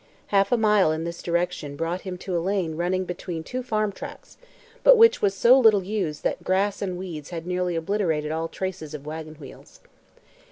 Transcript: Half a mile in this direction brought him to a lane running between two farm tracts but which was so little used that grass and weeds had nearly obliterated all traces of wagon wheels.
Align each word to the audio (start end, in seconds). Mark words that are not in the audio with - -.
Half 0.33 0.51
a 0.51 0.57
mile 0.57 0.91
in 0.91 1.03
this 1.03 1.21
direction 1.21 1.75
brought 1.75 2.01
him 2.01 2.17
to 2.17 2.35
a 2.35 2.41
lane 2.41 2.75
running 2.75 3.05
between 3.05 3.43
two 3.43 3.61
farm 3.61 3.91
tracts 3.91 4.35
but 4.83 4.97
which 4.97 5.21
was 5.21 5.35
so 5.35 5.59
little 5.59 5.83
used 5.83 6.23
that 6.23 6.43
grass 6.43 6.81
and 6.81 6.97
weeds 6.97 7.29
had 7.29 7.45
nearly 7.45 7.75
obliterated 7.75 8.31
all 8.31 8.47
traces 8.47 8.95
of 8.95 9.05
wagon 9.05 9.35
wheels. 9.35 9.79